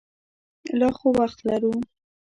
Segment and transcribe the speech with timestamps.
[0.79, 1.73] لا خو وخت لرو.